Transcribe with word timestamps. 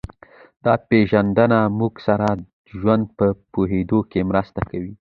دا 0.63 0.73
پېژندنه 0.87 1.59
موږ 1.79 1.93
سره 2.07 2.27
د 2.37 2.41
ژوند 2.77 3.05
په 3.17 3.25
پوهېدو 3.53 3.99
کې 4.11 4.21
مرسته 4.29 4.61
کوي 4.69 4.93